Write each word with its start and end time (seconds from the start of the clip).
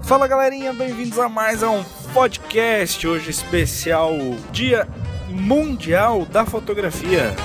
Fala 0.00 0.26
galerinha, 0.26 0.72
bem-vindos 0.72 1.18
a 1.18 1.28
mais 1.28 1.62
um 1.62 1.84
podcast 2.14 3.06
hoje 3.06 3.30
especial 3.30 4.12
Dia 4.50 4.88
Mundial 5.28 6.24
da 6.24 6.46
Fotografia. 6.46 7.36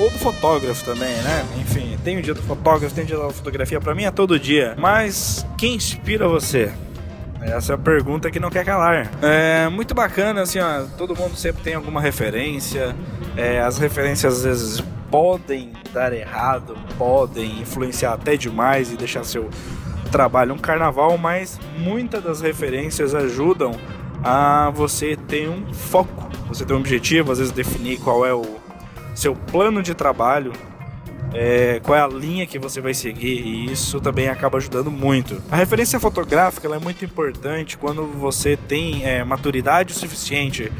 Ou 0.00 0.10
do 0.10 0.18
fotógrafo 0.18 0.82
também, 0.84 1.14
né? 1.14 1.46
Enfim, 1.60 1.96
tem 2.02 2.16
o 2.18 2.22
dia 2.22 2.32
do 2.32 2.42
fotógrafo, 2.42 2.94
tem 2.94 3.04
o 3.04 3.06
dia 3.06 3.18
da 3.18 3.28
fotografia, 3.30 3.78
pra 3.80 3.94
mim 3.94 4.04
é 4.04 4.10
todo 4.10 4.40
dia. 4.40 4.74
Mas 4.78 5.46
quem 5.58 5.74
inspira 5.74 6.26
você? 6.26 6.72
Essa 7.44 7.72
é 7.72 7.76
a 7.76 7.78
pergunta 7.78 8.30
que 8.30 8.40
não 8.40 8.50
quer 8.50 8.64
calar. 8.64 9.10
É 9.22 9.68
muito 9.68 9.94
bacana, 9.94 10.42
assim, 10.42 10.58
ó, 10.58 10.84
todo 10.96 11.14
mundo 11.14 11.36
sempre 11.36 11.62
tem 11.62 11.74
alguma 11.74 12.00
referência. 12.00 12.96
É, 13.36 13.60
as 13.60 13.78
referências 13.78 14.38
às 14.38 14.44
vezes 14.44 14.84
podem 15.10 15.72
dar 15.92 16.12
errado, 16.12 16.76
podem 16.96 17.60
influenciar 17.60 18.14
até 18.14 18.36
demais 18.36 18.90
e 18.90 18.96
deixar 18.96 19.24
seu 19.24 19.50
trabalho 20.10 20.54
um 20.54 20.58
carnaval, 20.58 21.18
mas 21.18 21.60
muitas 21.78 22.22
das 22.22 22.40
referências 22.40 23.14
ajudam 23.14 23.72
a 24.22 24.70
você 24.70 25.16
ter 25.16 25.48
um 25.48 25.72
foco, 25.72 26.28
você 26.48 26.64
ter 26.64 26.72
um 26.72 26.78
objetivo, 26.78 27.30
às 27.30 27.38
vezes 27.38 27.52
definir 27.52 27.98
qual 27.98 28.24
é 28.24 28.32
o 28.32 28.44
seu 29.14 29.36
plano 29.36 29.82
de 29.82 29.94
trabalho, 29.94 30.52
é, 31.34 31.80
qual 31.82 31.98
é 31.98 32.00
a 32.00 32.06
linha 32.06 32.46
que 32.46 32.58
você 32.58 32.80
vai 32.80 32.94
seguir 32.94 33.40
e 33.44 33.72
isso 33.72 34.00
também 34.00 34.28
acaba 34.28 34.58
ajudando 34.58 34.90
muito. 34.90 35.42
A 35.50 35.56
referência 35.56 35.98
fotográfica 35.98 36.68
é 36.68 36.78
muito 36.78 37.04
importante 37.04 37.76
quando 37.76 38.06
você 38.06 38.56
tem 38.56 39.04
é, 39.04 39.24
maturidade 39.24 39.92
suficiente 39.92 40.72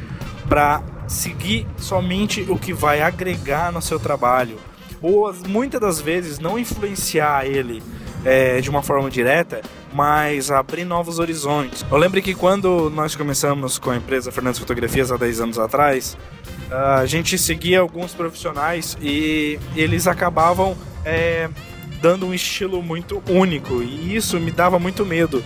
para 0.49 0.83
seguir 1.09 1.67
somente 1.77 2.47
o 2.49 2.57
que 2.57 2.73
vai 2.73 3.03
agregar 3.03 3.73
no 3.73 3.83
seu 3.83 3.99
trabalho 3.99 4.57
ou 5.03 5.35
muitas 5.49 5.81
das 5.81 6.01
vezes 6.01 6.39
não 6.39 6.59
influenciar 6.59 7.45
ele 7.45 7.83
é, 8.25 8.61
de 8.61 8.71
uma 8.71 8.83
forma 8.83 9.11
direta, 9.11 9.61
mas 9.93 10.51
abrir 10.51 10.85
novos 10.85 11.19
horizontes. 11.19 11.85
Eu 11.91 11.99
lembro 11.99 12.23
que 12.23 12.35
quando 12.35 12.89
nós 12.91 13.15
começamos 13.15 13.79
com 13.79 13.91
a 13.91 13.97
empresa 13.97 14.33
Fernandes 14.33 14.59
Fotografias 14.59 15.13
há 15.13 15.17
10 15.19 15.41
anos 15.41 15.59
atrás, 15.59 16.17
a 16.75 17.07
gente 17.07 17.39
seguia 17.39 17.81
alguns 17.81 18.13
profissionais 18.13 18.97
e 19.01 19.59
eles 19.77 20.07
acabavam 20.07 20.77
é, 21.05 21.49
dando 22.01 22.27
um 22.27 22.35
estilo 22.35 22.83
muito 22.83 23.23
único 23.29 23.83
e 23.83 24.17
isso 24.17 24.41
me 24.41 24.51
dava 24.51 24.79
muito 24.79 25.05
medo. 25.07 25.45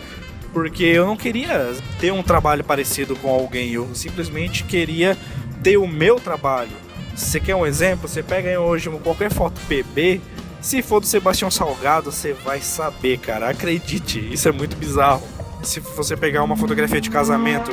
Porque 0.53 0.85
eu 0.85 1.07
não 1.07 1.17
queria 1.17 1.75
ter 2.01 2.13
um 2.13 2.23
trabalho 2.23 2.65
parecido 2.65 3.15
com 3.17 3.29
alguém, 3.29 3.71
eu 3.73 3.95
simplesmente 3.95 4.65
queria 4.65 5.17
ter 5.63 5.77
o 5.77 5.87
meu 5.87 6.17
trabalho. 6.17 6.71
Você 7.15 7.39
quer 7.39 7.55
um 7.55 7.67
exemplo? 7.67 8.09
Você 8.09 8.23
pega 8.23 8.59
hoje 8.59 8.89
qualquer 9.03 9.31
foto 9.31 9.61
PB, 9.69 10.21
se 10.61 10.83
for 10.83 11.01
do 11.01 11.07
Sebastião 11.07 11.51
Salgado, 11.51 12.11
você 12.11 12.33
vai 12.33 12.61
saber, 12.61 13.19
cara. 13.19 13.51
Acredite, 13.51 14.33
isso 14.33 14.49
é 14.49 14.53
muito 14.53 14.77
bizarro. 14.77 15.23
Se 15.63 15.81
você 15.81 16.17
pegar 16.17 16.43
uma 16.43 16.57
fotografia 16.57 17.01
de 17.01 17.11
casamento 17.11 17.71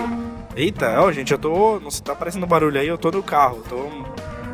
Eita, 0.55 1.01
ó, 1.01 1.11
gente, 1.11 1.31
eu 1.31 1.37
tô. 1.37 1.79
Não 1.79 1.89
tá 1.89 2.13
aparecendo 2.13 2.47
barulho 2.47 2.79
aí, 2.79 2.87
eu 2.87 2.97
tô 2.97 3.11
no 3.11 3.21
carro, 3.21 3.61
tô. 3.67 3.89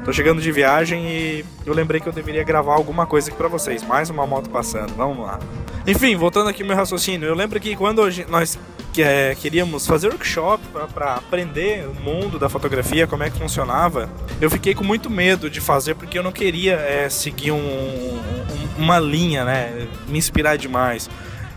Tô 0.04 0.12
chegando 0.12 0.42
de 0.42 0.52
viagem 0.52 1.06
e 1.06 1.46
eu 1.64 1.76
lembrei 1.76 2.02
que 2.02 2.10
eu 2.10 2.14
deveria 2.14 2.44
gravar 2.44 2.74
alguma 2.74 3.06
coisa 3.06 3.30
aqui 3.30 3.38
pra 3.38 3.48
vocês. 3.48 3.84
Mais 3.84 4.10
uma 4.10 4.26
moto 4.26 4.50
passando, 4.50 4.96
vamos 4.96 5.20
lá. 5.20 5.40
Enfim, 5.86 6.16
voltando 6.16 6.50
aqui 6.50 6.64
meu 6.64 6.76
raciocínio, 6.76 7.28
eu 7.28 7.36
lembro 7.36 7.60
que 7.60 7.76
quando 7.76 8.02
nós 8.28 8.58
é, 8.98 9.36
queríamos 9.36 9.86
fazer 9.86 10.08
workshop 10.08 10.64
para 10.92 11.14
aprender 11.14 11.88
o 11.88 11.94
mundo 11.94 12.40
da 12.40 12.50
fotografia, 12.50 13.06
como 13.06 13.22
é 13.22 13.30
que 13.30 13.38
funcionava, 13.38 14.10
eu 14.42 14.50
fiquei 14.50 14.74
com 14.74 14.84
muito 14.84 15.08
medo 15.08 15.52
de 15.52 15.62
fazer 15.62 15.94
porque 15.94 16.18
eu 16.18 16.24
não 16.24 16.32
queria 16.32 16.74
é, 16.74 17.08
seguir 17.08 17.52
um, 17.52 17.58
um, 17.58 18.20
uma 18.80 19.00
linha, 19.00 19.46
né? 19.46 19.88
Me 20.08 20.18
inspirar 20.18 20.58
demais. 20.58 21.08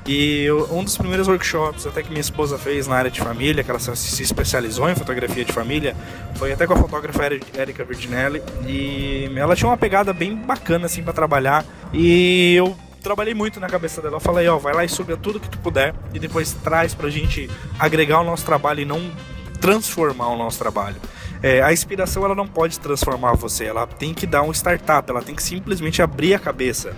E 0.07 0.47
um 0.71 0.85
dos 0.85 0.99
primeiros 0.99 1.29
workshops 1.29 1.87
até 1.87 2.03
que 2.03 2.11
minha 2.11 2.21
esposa 2.21 2.59
fez 2.59 2.87
na 2.87 2.97
área 2.97 3.11
de 3.11 3.21
família, 3.21 3.65
que 3.65 3.71
ela 3.71 3.81
se 3.81 4.23
especializou 4.23 4.89
em 4.91 4.95
fotografia 4.95 5.45
de 5.45 5.53
família, 5.53 5.97
foi 6.35 6.53
até 6.53 6.67
com 6.67 6.75
a 6.75 6.77
fotógrafa 6.77 7.25
Erika 7.25 7.85
Virginelli. 7.85 8.43
E 8.67 9.31
ela 9.35 9.57
tinha 9.57 9.69
uma 9.69 9.79
pegada 9.79 10.13
bem 10.13 10.37
bacana 10.37 10.87
assim 10.87 11.03
para 11.03 11.15
trabalhar. 11.15 11.65
E 11.93 12.55
eu 12.55 12.77
trabalhei 13.03 13.35
muito 13.35 13.59
na 13.59 13.69
cabeça 13.69 14.03
dela. 14.03 14.17
Eu 14.17 14.21
falei, 14.21 14.47
ó, 14.47 14.59
vai 14.59 14.75
lá 14.75 14.85
e 14.85 14.89
suga 14.89 15.17
tudo 15.17 15.41
que 15.41 15.49
tu 15.49 15.59
puder 15.59 15.95
e 16.13 16.19
depois 16.19 16.53
traz 16.53 16.95
pra 16.95 17.09
gente 17.09 17.49
agregar 17.79 18.21
o 18.21 18.25
nosso 18.25 18.45
trabalho 18.45 18.81
e 18.81 18.85
não 18.85 19.11
transformar 19.59 20.29
o 20.29 20.37
nosso 20.37 20.59
trabalho. 20.59 20.97
É, 21.43 21.63
a 21.63 21.73
inspiração 21.73 22.25
ela 22.25 22.35
não 22.35 22.47
pode 22.47 22.81
transformar 22.81 23.35
você, 23.35 23.65
ela 23.65 23.87
tem 23.87 24.15
que 24.15 24.27
dar 24.27 24.43
um 24.43 24.51
startup, 24.51 25.11
ela 25.11 25.23
tem 25.23 25.35
que 25.35 25.43
simplesmente 25.43 26.01
abrir 26.01 26.35
a 26.35 26.39
cabeça. 26.39 26.95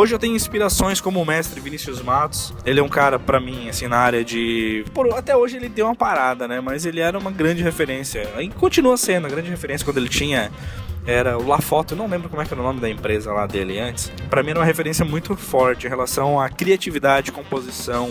Hoje 0.00 0.14
eu 0.14 0.18
tenho 0.18 0.34
inspirações 0.34 0.98
como 0.98 1.20
o 1.20 1.26
mestre 1.26 1.60
Vinícius 1.60 2.00
Matos. 2.00 2.54
Ele 2.64 2.80
é 2.80 2.82
um 2.82 2.88
cara, 2.88 3.18
para 3.18 3.38
mim, 3.38 3.68
assim, 3.68 3.86
na 3.86 3.98
área 3.98 4.24
de. 4.24 4.82
Por, 4.94 5.12
até 5.12 5.36
hoje 5.36 5.58
ele 5.58 5.68
deu 5.68 5.84
uma 5.84 5.94
parada, 5.94 6.48
né? 6.48 6.58
Mas 6.58 6.86
ele 6.86 7.00
era 7.00 7.18
uma 7.18 7.30
grande 7.30 7.62
referência. 7.62 8.26
E 8.40 8.48
continua 8.48 8.96
sendo 8.96 9.26
a 9.26 9.28
grande 9.28 9.50
referência 9.50 9.84
quando 9.84 9.98
ele 9.98 10.08
tinha 10.08 10.50
era 11.06 11.36
o 11.36 11.46
La 11.46 11.60
Foto, 11.60 11.92
eu 11.92 11.98
não 11.98 12.06
lembro 12.06 12.30
como 12.30 12.40
é 12.40 12.46
que 12.46 12.52
era 12.54 12.60
o 12.60 12.64
nome 12.64 12.80
da 12.80 12.88
empresa 12.88 13.30
lá 13.30 13.46
dele 13.46 13.78
antes. 13.78 14.10
Para 14.30 14.42
mim 14.42 14.50
era 14.50 14.60
uma 14.60 14.64
referência 14.64 15.04
muito 15.04 15.36
forte 15.36 15.86
em 15.86 15.90
relação 15.90 16.40
à 16.40 16.48
criatividade, 16.48 17.30
composição, 17.30 18.10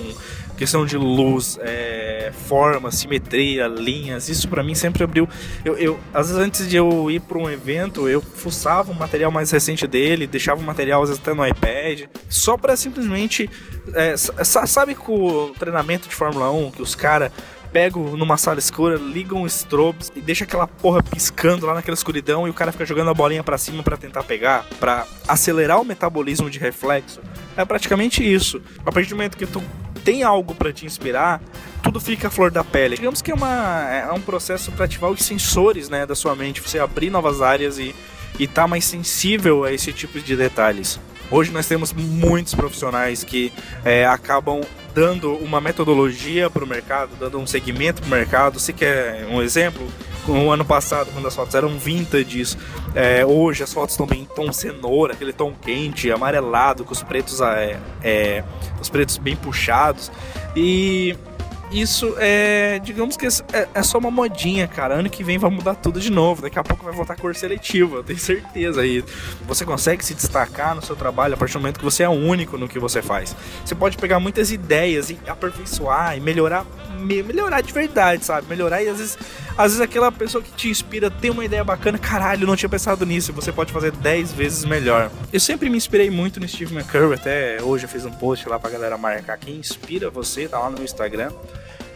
questão 0.58 0.86
de 0.86 0.98
luz, 0.98 1.58
é, 1.62 1.99
forma, 2.32 2.92
simetria, 2.92 3.68
linhas. 3.68 4.30
Isso 4.30 4.48
para 4.48 4.64
mim 4.64 4.76
sempre 4.76 5.04
abriu. 5.04 5.28
Eu, 5.64 5.78
eu, 5.78 6.00
às 6.14 6.28
vezes 6.28 6.42
antes 6.42 6.68
de 6.68 6.76
eu 6.76 7.10
ir 7.10 7.20
para 7.22 7.38
um 7.38 7.50
evento, 7.50 8.08
eu 8.08 8.22
fuçava 8.22 8.92
o 8.92 8.96
material 8.96 9.32
mais 9.32 9.52
recente 9.52 9.88
dele, 9.88 10.28
deixava 10.28 10.60
o 10.62 10.64
material 10.64 11.02
às 11.04 11.10
vezes 11.10 11.22
até 11.22 11.34
no 11.34 11.46
iPad, 11.46 12.04
só 12.30 12.58
para 12.58 12.76
simplesmente, 12.76 13.50
é, 13.94 14.16
sabe 14.18 14.96
com 14.96 15.14
o 15.14 15.50
treinamento 15.52 16.08
de 16.08 16.16
Fórmula 16.16 16.52
1 16.52 16.72
que 16.72 16.82
os 16.82 16.96
caras 16.96 17.32
pego 17.72 18.18
numa 18.18 18.38
sala 18.38 18.60
escura, 18.60 18.96
ligam 18.96 19.46
strobes 19.46 20.12
e 20.16 20.22
deixa 20.22 20.44
aquela 20.44 20.68
porra 20.68 21.04
piscando 21.04 21.66
lá 21.66 21.74
naquela 21.74 21.96
escuridão 21.96 22.48
e 22.48 22.50
o 22.50 22.54
cara 22.54 22.72
fica 22.72 22.86
jogando 22.86 23.10
a 23.10 23.14
bolinha 23.14 23.44
para 23.44 23.58
cima 23.58 23.84
para 23.84 23.98
tentar 23.98 24.24
pegar, 24.24 24.66
para 24.80 25.06
acelerar 25.28 25.80
o 25.80 25.86
metabolismo 25.86 26.50
de 26.50 26.60
reflexo. 26.60 27.22
É 27.56 27.64
praticamente 27.66 28.24
isso. 28.24 28.62
A 28.86 28.92
partir 28.92 29.10
do 29.10 29.16
momento 29.16 29.38
que 29.38 29.46
tu 29.46 29.62
tem 30.04 30.24
algo 30.24 30.56
para 30.56 30.72
te 30.74 30.86
inspirar, 30.86 31.42
tudo 31.92 32.00
fica 32.00 32.28
a 32.28 32.32
flor 32.32 32.52
da 32.52 32.64
pele. 32.64 32.96
Digamos 32.96 33.20
que 33.20 33.32
é, 33.32 33.34
uma, 33.34 33.90
é 33.90 34.12
um 34.12 34.22
processo 34.22 34.72
para 34.72 34.86
ativar 34.86 35.10
os 35.10 35.22
sensores 35.22 35.90
né, 35.90 36.06
da 36.06 36.14
sua 36.14 36.36
mente, 36.36 36.62
você 36.62 36.78
abrir 36.78 37.10
novas 37.10 37.42
áreas 37.42 37.80
e 37.80 37.96
estar 38.40 38.62
tá 38.64 38.68
mais 38.68 38.86
sensível 38.86 39.64
a 39.64 39.74
esse 39.74 39.92
tipo 39.92 40.20
de 40.20 40.36
detalhes. 40.36 41.00
Hoje 41.32 41.52
nós 41.52 41.68
temos 41.68 41.92
muitos 41.92 42.54
profissionais 42.54 43.24
que 43.24 43.52
é, 43.84 44.06
acabam 44.06 44.62
dando 44.94 45.34
uma 45.36 45.60
metodologia 45.60 46.50
para 46.50 46.64
o 46.64 46.68
mercado, 46.68 47.12
dando 47.20 47.40
um 47.40 47.48
segmento 47.48 48.02
para 48.02 48.08
o 48.08 48.12
mercado. 48.12 48.60
Se 48.60 48.72
quer 48.72 49.26
um 49.28 49.42
exemplo, 49.42 49.88
no 50.28 50.52
ano 50.52 50.66
passado, 50.66 51.10
quando 51.12 51.28
as 51.28 51.36
fotos 51.36 51.56
eram 51.56 51.70
vintage, 51.78 52.56
é, 52.94 53.26
hoje 53.26 53.64
as 53.64 53.74
fotos 53.74 53.94
estão 53.94 54.06
bem 54.06 54.26
tom 54.36 54.52
cenoura, 54.52 55.14
aquele 55.14 55.34
tom 55.34 55.54
quente, 55.60 56.12
amarelado, 56.12 56.84
com 56.84 56.94
os 56.94 57.02
pretos, 57.02 57.42
é, 57.42 57.80
é, 58.04 58.44
os 58.80 58.90
pretos 58.90 59.18
bem 59.18 59.36
puxados. 59.36 60.12
E 60.56 61.16
isso 61.72 62.16
é, 62.18 62.80
digamos 62.80 63.16
que 63.16 63.28
é, 63.28 63.68
é, 63.74 63.84
só 63.84 64.00
uma 64.00 64.10
modinha, 64.10 64.68
cara. 64.68 64.96
Ano 64.96 65.10
que 65.10 65.24
vem 65.24 65.38
vai 65.38 65.52
mudar 65.52 65.76
tudo 65.76 66.00
de 66.00 66.12
novo. 66.12 66.42
Daqui 66.42 66.58
a 66.58 66.64
pouco 66.64 66.84
vai 66.84 66.94
voltar 66.94 67.14
a 67.14 67.18
cor 67.18 67.36
seletiva, 67.36 67.98
eu 67.98 68.04
tenho 68.04 68.20
certeza. 68.20 68.86
E 68.86 69.04
você 69.44 69.64
consegue 69.64 70.04
se 70.04 70.14
destacar 70.14 70.76
no 70.76 70.82
seu 70.82 70.96
trabalho 70.96 71.36
a 71.36 71.38
partir 71.38 71.54
do 71.54 71.60
momento 71.60 71.78
que 71.78 71.86
você 71.86 72.04
é 72.04 72.10
único 72.10 72.58
no 72.58 72.68
que 72.68 72.80
você 72.80 73.02
faz. 73.02 73.36
Você 73.64 73.76
pode 73.76 73.98
pegar 73.98 74.20
muitas 74.20 74.52
ideias 74.52 75.10
e 75.10 75.20
aperfeiçoar 75.28 76.18
e 76.18 76.20
melhorar, 76.20 76.66
melhorar 76.98 77.62
de 77.62 77.72
verdade, 77.72 78.26
sabe? 78.26 78.48
Melhorar 78.48 78.82
e 78.82 78.90
às 78.90 78.98
vezes, 78.98 79.18
às 79.60 79.74
vezes 79.74 79.82
aquela 79.82 80.10
pessoa 80.10 80.42
que 80.42 80.54
te 80.54 80.70
inspira 80.70 81.12
tem 81.12 81.30
uma 81.30 81.44
ideia 81.44 81.66
bacana, 81.66 81.98
caralho, 81.98 82.48
não 82.48 82.56
tinha 82.56 82.70
pensado 82.70 83.06
nisso. 83.06 83.34
Você 83.34 83.52
pode 83.52 83.74
fazer 83.74 83.92
10 83.92 84.32
vezes 84.32 84.64
melhor. 84.64 85.12
Eu 85.34 85.40
sempre 85.42 85.70
me 85.70 85.76
inspirei 85.76 86.10
muito 86.10 86.40
no 86.40 86.48
Steve 86.48 86.74
McCurry, 86.74 87.16
até 87.16 87.62
hoje 87.62 87.84
eu 87.84 87.90
fiz 87.90 88.06
um 88.06 88.12
post 88.12 88.48
lá 88.48 88.58
pra 88.58 88.70
galera 88.70 88.98
marcar 88.98 89.38
quem 89.38 89.58
inspira 89.58 90.10
você, 90.10 90.48
tá 90.48 90.58
lá 90.58 90.70
no 90.70 90.82
Instagram. 90.82 91.30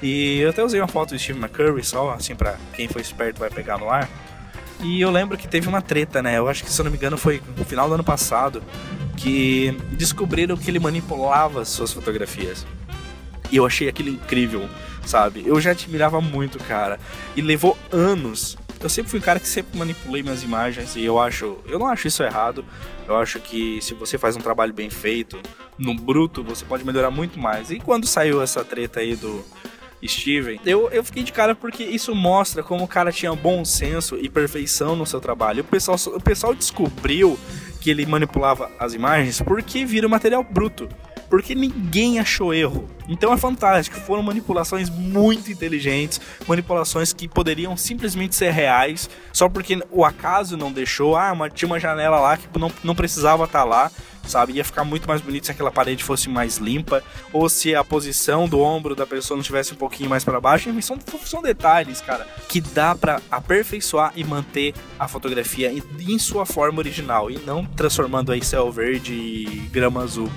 E 0.01 0.39
eu 0.39 0.49
até 0.49 0.61
usei 0.61 0.81
uma 0.81 0.89
foto 0.89 1.11
do 1.11 1.19
Steve 1.19 1.39
McCurry 1.39 1.81
só, 1.85 2.11
assim, 2.11 2.35
pra 2.35 2.57
quem 2.73 2.89
foi 2.89 3.01
esperto 3.01 3.39
vai 3.39 3.49
pegar 3.49 3.77
no 3.77 3.89
ar. 3.89 4.09
E 4.81 4.99
eu 4.99 5.09
lembro 5.09 5.37
que 5.37 5.47
teve 5.47 5.65
uma 5.69 5.81
treta, 5.81 6.21
né? 6.21 6.37
Eu 6.37 6.49
acho 6.49 6.65
que, 6.65 6.69
se 6.69 6.81
eu 6.81 6.83
não 6.83 6.91
me 6.91 6.97
engano, 6.97 7.17
foi 7.17 7.41
no 7.55 7.63
final 7.63 7.87
do 7.87 7.93
ano 7.93 8.03
passado 8.03 8.61
que 9.15 9.71
descobriram 9.91 10.57
que 10.57 10.69
ele 10.69 10.79
manipulava 10.79 11.63
suas 11.63 11.93
fotografias. 11.93 12.65
E 13.53 13.57
eu 13.57 13.67
achei 13.67 13.87
aquilo 13.87 14.09
incrível, 14.09 14.67
sabe? 15.05 15.43
Eu 15.45 15.61
já 15.61 15.69
admirava 15.69 16.19
muito, 16.19 16.57
cara. 16.57 16.99
E 17.35 17.41
levou 17.41 17.77
anos. 17.91 18.57
Eu 18.81 18.89
sempre 18.89 19.11
fui 19.11 19.19
um 19.19 19.21
cara 19.21 19.39
que 19.39 19.47
sempre 19.47 19.77
manipulei 19.77 20.23
minhas 20.23 20.41
imagens 20.41 20.95
e 20.95 21.05
eu 21.05 21.19
acho, 21.19 21.59
eu 21.67 21.77
não 21.77 21.85
acho 21.85 22.07
isso 22.07 22.23
errado. 22.23 22.65
Eu 23.07 23.15
acho 23.15 23.39
que 23.39 23.79
se 23.79 23.93
você 23.93 24.17
faz 24.17 24.35
um 24.35 24.39
trabalho 24.39 24.73
bem 24.73 24.89
feito, 24.89 25.39
no 25.77 25.93
bruto, 25.93 26.43
você 26.43 26.65
pode 26.65 26.83
melhorar 26.83 27.11
muito 27.11 27.39
mais. 27.39 27.69
E 27.69 27.77
quando 27.77 28.07
saiu 28.07 28.41
essa 28.41 28.65
treta 28.65 29.01
aí 29.01 29.15
do 29.15 29.45
Steven, 30.03 30.59
eu, 30.65 30.89
eu 30.89 31.03
fiquei 31.03 31.21
de 31.21 31.31
cara 31.31 31.53
porque 31.53 31.83
isso 31.83 32.15
mostra 32.15 32.63
como 32.63 32.83
o 32.83 32.87
cara 32.87 33.11
tinha 33.11 33.35
bom 33.35 33.63
senso 33.63 34.17
e 34.17 34.29
perfeição 34.29 34.95
no 34.95 35.05
seu 35.05 35.21
trabalho. 35.21 35.61
O 35.61 35.65
pessoal, 35.65 35.99
o 36.07 36.19
pessoal 36.19 36.55
descobriu 36.55 37.37
que 37.79 37.91
ele 37.91 38.03
manipulava 38.07 38.71
as 38.79 38.95
imagens 38.95 39.39
porque 39.43 39.85
vira 39.85 40.09
material 40.09 40.43
bruto 40.43 40.89
porque 41.33 41.55
ninguém 41.55 42.19
achou 42.19 42.53
erro. 42.53 42.87
Então 43.09 43.33
é 43.33 43.37
fantástico, 43.37 43.99
foram 44.01 44.21
manipulações 44.21 44.87
muito 44.87 45.51
inteligentes, 45.51 46.21
manipulações 46.47 47.11
que 47.11 47.27
poderiam 47.27 47.75
simplesmente 47.75 48.35
ser 48.35 48.51
reais, 48.51 49.09
só 49.31 49.49
porque 49.49 49.81
o 49.89 50.05
acaso 50.05 50.55
não 50.55 50.71
deixou, 50.71 51.15
ah, 51.15 51.31
uma, 51.31 51.49
tinha 51.49 51.65
uma 51.65 51.79
janela 51.79 52.19
lá 52.19 52.37
que 52.37 52.47
não, 52.55 52.71
não 52.83 52.93
precisava 52.93 53.45
estar 53.45 53.61
tá 53.61 53.65
lá, 53.65 53.91
sabe? 54.27 54.53
Ia 54.53 54.63
ficar 54.63 54.83
muito 54.83 55.07
mais 55.07 55.21
bonito 55.21 55.47
se 55.47 55.51
aquela 55.51 55.71
parede 55.71 56.03
fosse 56.03 56.29
mais 56.29 56.57
limpa, 56.57 57.03
ou 57.31 57.49
se 57.49 57.73
a 57.73 57.83
posição 57.83 58.47
do 58.47 58.59
ombro 58.59 58.93
da 58.93 59.07
pessoa 59.07 59.35
não 59.35 59.41
estivesse 59.41 59.73
um 59.73 59.77
pouquinho 59.77 60.11
mais 60.11 60.23
para 60.23 60.39
baixo. 60.39 60.69
Enfim, 60.69 60.81
são, 60.81 60.99
são 61.25 61.41
detalhes, 61.41 61.99
cara, 61.99 62.27
que 62.47 62.61
dá 62.61 62.93
para 62.93 63.19
aperfeiçoar 63.31 64.13
e 64.15 64.23
manter 64.23 64.75
a 64.99 65.07
fotografia 65.07 65.73
em, 65.73 65.81
em 65.99 66.19
sua 66.19 66.45
forma 66.45 66.77
original, 66.77 67.31
e 67.31 67.39
não 67.39 67.65
transformando 67.65 68.31
aí 68.31 68.45
céu 68.45 68.71
verde 68.71 69.13
e 69.13 69.67
grama 69.71 70.03
azul. 70.03 70.29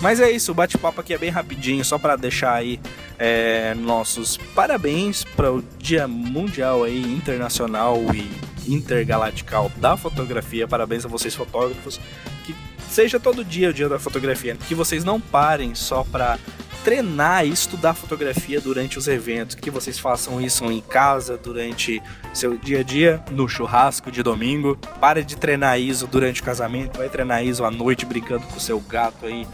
Mas 0.00 0.20
é 0.20 0.30
isso, 0.30 0.52
o 0.52 0.54
bate-papo 0.54 1.00
aqui 1.00 1.14
é 1.14 1.18
bem 1.18 1.30
rapidinho, 1.30 1.84
só 1.84 1.98
para 1.98 2.16
deixar 2.16 2.54
aí 2.54 2.80
é, 3.18 3.74
nossos 3.74 4.36
parabéns 4.36 5.22
para 5.24 5.52
o 5.52 5.62
Dia 5.78 6.08
Mundial 6.08 6.84
aí, 6.84 7.00
Internacional 7.00 7.98
e 8.14 8.28
Intergalactical 8.66 9.70
da 9.76 9.96
Fotografia. 9.96 10.66
Parabéns 10.66 11.04
a 11.04 11.08
vocês 11.08 11.34
fotógrafos. 11.34 12.00
Que 12.44 12.54
seja 12.88 13.20
todo 13.20 13.44
dia 13.44 13.70
o 13.70 13.72
Dia 13.72 13.88
da 13.88 13.98
Fotografia, 13.98 14.56
que 14.56 14.74
vocês 14.74 15.04
não 15.04 15.20
parem 15.20 15.74
só 15.74 16.02
para 16.04 16.38
treinar 16.84 17.46
e 17.46 17.50
estudar 17.50 17.94
fotografia 17.94 18.60
durante 18.60 18.98
os 18.98 19.06
eventos, 19.06 19.54
que 19.54 19.70
vocês 19.70 19.98
façam 19.98 20.40
isso 20.40 20.64
em 20.64 20.80
casa 20.80 21.36
durante 21.36 22.02
seu 22.34 22.56
dia 22.56 22.80
a 22.80 22.82
dia, 22.82 23.22
no 23.30 23.48
churrasco 23.48 24.10
de 24.10 24.22
domingo. 24.22 24.76
Pare 25.00 25.22
de 25.22 25.36
treinar 25.36 25.78
isso 25.78 26.06
durante 26.06 26.40
o 26.40 26.44
casamento, 26.44 26.98
vai 26.98 27.08
treinar 27.08 27.44
isso 27.44 27.64
à 27.64 27.70
noite 27.70 28.04
brincando 28.04 28.46
com 28.46 28.56
o 28.56 28.60
seu 28.60 28.80
gato 28.80 29.26
aí 29.26 29.46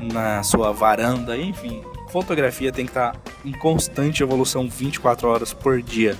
na 0.00 0.42
sua 0.42 0.72
varanda, 0.72 1.36
enfim. 1.36 1.82
Fotografia 2.10 2.72
tem 2.72 2.84
que 2.84 2.90
estar 2.90 3.16
em 3.44 3.52
constante 3.52 4.22
evolução 4.22 4.68
24 4.68 5.28
horas 5.28 5.52
por 5.52 5.82
dia. 5.82 6.16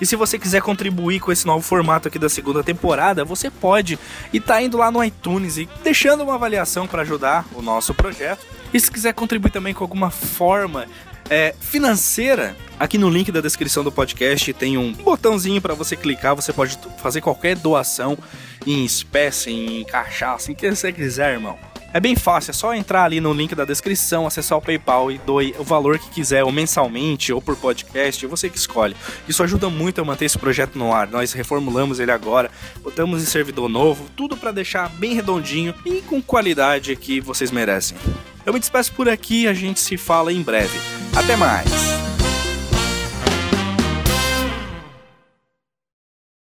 E 0.00 0.06
se 0.06 0.16
você 0.16 0.38
quiser 0.38 0.60
contribuir 0.60 1.20
com 1.20 1.30
esse 1.30 1.46
novo 1.46 1.64
formato 1.64 2.08
aqui 2.08 2.18
da 2.18 2.28
segunda 2.28 2.62
temporada, 2.62 3.24
você 3.24 3.50
pode 3.50 3.98
e 4.32 4.40
tá 4.40 4.60
indo 4.60 4.76
lá 4.76 4.90
no 4.90 5.02
iTunes 5.02 5.56
e 5.56 5.68
deixando 5.82 6.24
uma 6.24 6.34
avaliação 6.34 6.86
para 6.86 7.02
ajudar 7.02 7.46
o 7.54 7.62
nosso 7.62 7.94
projeto. 7.94 8.44
E 8.72 8.80
se 8.80 8.90
quiser 8.90 9.14
contribuir 9.14 9.50
também 9.50 9.72
com 9.72 9.84
alguma 9.84 10.10
forma 10.10 10.86
é, 11.30 11.54
financeira, 11.58 12.56
aqui 12.78 12.98
no 12.98 13.08
link 13.08 13.30
da 13.32 13.40
descrição 13.40 13.82
do 13.82 13.92
podcast 13.92 14.52
tem 14.52 14.76
um 14.76 14.92
botãozinho 14.92 15.62
para 15.62 15.74
você 15.74 15.96
clicar. 15.96 16.34
Você 16.34 16.52
pode 16.52 16.78
fazer 16.98 17.20
qualquer 17.20 17.56
doação 17.56 18.18
em 18.66 18.84
espécie, 18.84 19.50
em 19.50 19.84
cachaça, 19.84 20.50
em 20.50 20.54
que 20.54 20.68
você 20.68 20.92
quiser, 20.92 21.34
irmão. 21.34 21.56
É 21.94 22.00
bem 22.00 22.16
fácil, 22.16 22.50
é 22.50 22.54
só 22.54 22.74
entrar 22.74 23.04
ali 23.04 23.20
no 23.20 23.32
link 23.32 23.54
da 23.54 23.64
descrição, 23.64 24.26
acessar 24.26 24.58
o 24.58 24.60
PayPal 24.60 25.12
e 25.12 25.18
doe 25.18 25.54
o 25.60 25.62
valor 25.62 25.96
que 25.96 26.10
quiser, 26.10 26.42
ou 26.42 26.50
mensalmente, 26.50 27.32
ou 27.32 27.40
por 27.40 27.54
podcast, 27.54 28.26
você 28.26 28.50
que 28.50 28.58
escolhe. 28.58 28.96
Isso 29.28 29.44
ajuda 29.44 29.70
muito 29.70 30.00
a 30.00 30.04
manter 30.04 30.24
esse 30.24 30.36
projeto 30.36 30.76
no 30.76 30.92
ar. 30.92 31.06
Nós 31.06 31.32
reformulamos 31.32 32.00
ele 32.00 32.10
agora, 32.10 32.50
botamos 32.82 33.22
em 33.22 33.26
servidor 33.26 33.68
novo, 33.68 34.10
tudo 34.16 34.36
para 34.36 34.50
deixar 34.50 34.88
bem 34.88 35.14
redondinho 35.14 35.72
e 35.86 36.02
com 36.02 36.20
qualidade 36.20 36.96
que 36.96 37.20
vocês 37.20 37.52
merecem. 37.52 37.96
Eu 38.44 38.52
me 38.52 38.58
despeço 38.58 38.92
por 38.92 39.08
aqui, 39.08 39.46
a 39.46 39.54
gente 39.54 39.78
se 39.78 39.96
fala 39.96 40.32
em 40.32 40.42
breve. 40.42 40.76
Até 41.14 41.36
mais! 41.36 42.13